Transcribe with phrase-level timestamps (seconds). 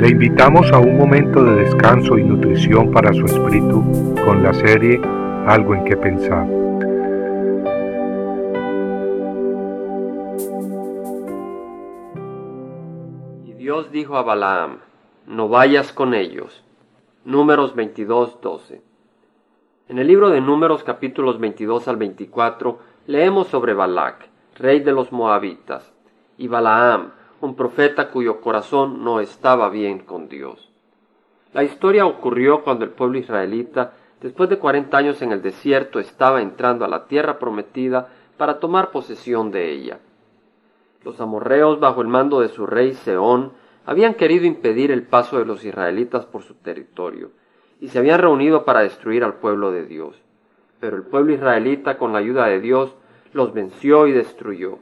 [0.00, 3.84] Le invitamos a un momento de descanso y nutrición para su espíritu
[4.24, 4.98] con la serie
[5.46, 6.46] Algo en que pensar.
[13.44, 14.78] Y Dios dijo a Balaam,
[15.26, 16.64] no vayas con ellos.
[17.26, 18.80] Números 22, 12.
[19.90, 25.12] En el libro de Números capítulos 22 al 24 leemos sobre Balac, rey de los
[25.12, 25.92] moabitas,
[26.38, 27.10] y Balaam,
[27.40, 30.70] un profeta cuyo corazón no estaba bien con Dios.
[31.52, 36.42] La historia ocurrió cuando el pueblo israelita, después de cuarenta años en el desierto, estaba
[36.42, 39.98] entrando a la tierra prometida para tomar posesión de ella.
[41.02, 43.52] Los amorreos, bajo el mando de su rey Seón,
[43.86, 47.30] habían querido impedir el paso de los israelitas por su territorio,
[47.80, 50.20] y se habían reunido para destruir al pueblo de Dios.
[50.78, 52.94] Pero el pueblo israelita, con la ayuda de Dios,
[53.32, 54.78] los venció y destruyó.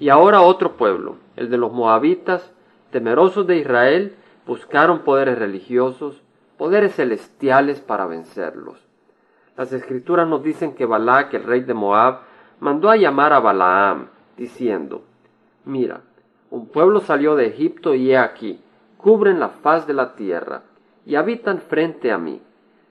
[0.00, 2.50] Y ahora otro pueblo, el de los moabitas,
[2.90, 6.22] temerosos de Israel, buscaron poderes religiosos,
[6.56, 8.82] poderes celestiales para vencerlos.
[9.58, 12.20] Las escrituras nos dicen que Balac, el rey de Moab,
[12.60, 15.02] mandó a llamar a Balaam, diciendo,
[15.66, 16.00] Mira,
[16.50, 18.58] un pueblo salió de Egipto y he aquí,
[18.96, 20.62] cubren la faz de la tierra,
[21.04, 22.40] y habitan frente a mí.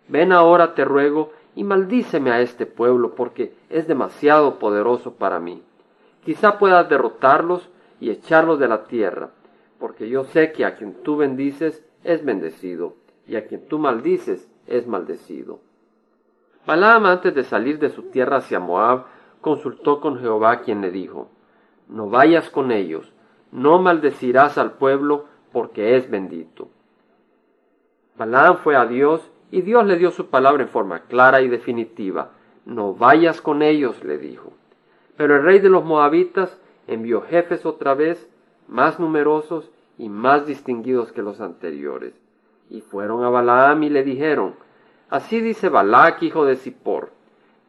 [0.07, 5.63] Ven ahora, te ruego, y maldíceme a este pueblo, porque es demasiado poderoso para mí.
[6.23, 9.31] Quizá puedas derrotarlos y echarlos de la tierra,
[9.79, 12.95] porque yo sé que a quien tú bendices es bendecido,
[13.27, 15.59] y a quien tú maldices es maldecido.
[16.65, 19.05] Balaam antes de salir de su tierra hacia Moab,
[19.41, 21.29] consultó con Jehová quien le dijo,
[21.87, 23.13] No vayas con ellos,
[23.51, 26.69] no maldecirás al pueblo, porque es bendito.
[28.17, 32.31] Balaam fue a Dios, y Dios le dio su palabra en forma clara y definitiva.
[32.65, 34.53] No vayas con ellos, le dijo.
[35.19, 38.29] Pero el rey de los moabitas envió jefes otra vez,
[38.69, 42.13] más numerosos y más distinguidos que los anteriores.
[42.69, 44.55] Y fueron a Balaam y le dijeron,
[45.09, 47.09] Así dice Balac, hijo de Zippor,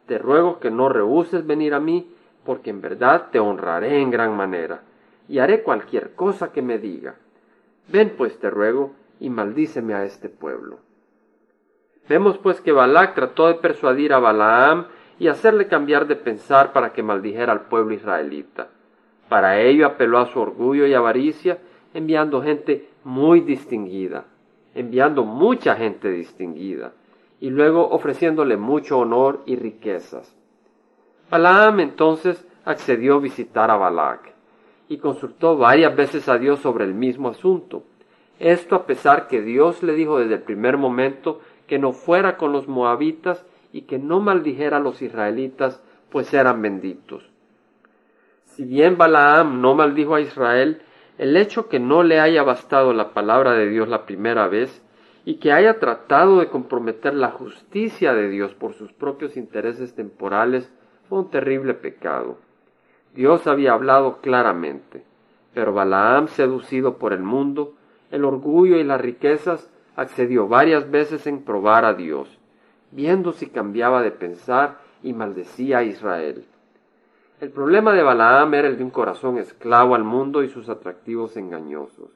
[0.05, 4.37] te ruego que no rehuses venir a mí, porque en verdad te honraré en gran
[4.37, 4.83] manera,
[5.27, 7.15] y haré cualquier cosa que me diga.
[7.89, 10.77] Ven pues, te ruego, y maldíceme a este pueblo.
[12.07, 14.85] Vemos pues que Balac trató de persuadir a Balaam
[15.19, 18.69] y hacerle cambiar de pensar para que maldijera al pueblo israelita.
[19.29, 21.59] Para ello apeló a su orgullo y avaricia,
[21.93, 24.25] enviando gente muy distinguida,
[24.75, 26.93] enviando mucha gente distinguida,
[27.39, 30.35] y luego ofreciéndole mucho honor y riquezas.
[31.29, 34.33] Balaam entonces accedió a visitar a Balac,
[34.89, 37.83] y consultó varias veces a Dios sobre el mismo asunto.
[38.39, 42.51] Esto a pesar que Dios le dijo desde el primer momento que no fuera con
[42.51, 47.29] los moabitas y que no maldijera a los israelitas, pues eran benditos.
[48.45, 50.81] Si bien Balaam no maldijo a Israel,
[51.17, 54.83] el hecho que no le haya bastado la palabra de Dios la primera vez
[55.23, 60.71] y que haya tratado de comprometer la justicia de Dios por sus propios intereses temporales
[61.07, 62.37] fue un terrible pecado.
[63.13, 65.03] Dios había hablado claramente,
[65.53, 67.75] pero Balaam, seducido por el mundo,
[68.09, 72.40] el orgullo y las riquezas, accedió varias veces en probar a Dios
[72.91, 76.45] viendo si cambiaba de pensar y maldecía a Israel.
[77.39, 81.37] El problema de Balaam era el de un corazón esclavo al mundo y sus atractivos
[81.37, 82.11] engañosos.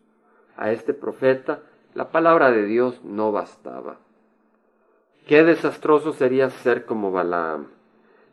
[0.56, 1.62] A este profeta
[1.96, 3.98] la palabra de Dios no bastaba.
[5.26, 7.68] Qué desastroso sería ser como Balaam.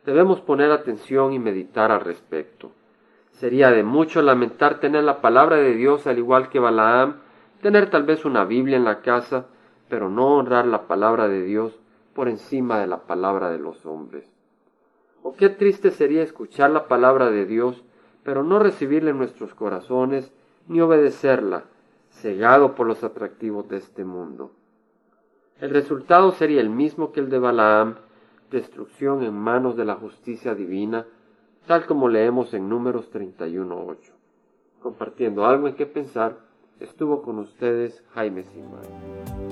[0.05, 2.73] Debemos poner atención y meditar al respecto.
[3.31, 7.21] Sería de mucho lamentar tener la palabra de Dios al igual que Balaam,
[7.63, 9.47] tener tal vez una Biblia en la casa,
[9.89, 11.79] pero no honrar la palabra de Dios
[12.15, 14.31] por encima de la palabra de los hombres.
[15.23, 17.85] O qué triste sería escuchar la palabra de Dios,
[18.23, 20.33] pero no recibirla en nuestros corazones
[20.69, 21.65] ni obedecerla,
[22.11, 24.53] cegado por los atractivos de este mundo.
[25.61, 27.97] El resultado sería el mismo que el de Balaam,
[28.51, 31.07] destrucción en manos de la justicia divina,
[31.67, 33.97] tal como leemos en Números 31.8.
[34.81, 36.39] Compartiendo algo en que pensar,
[36.81, 39.52] estuvo con ustedes Jaime Simán.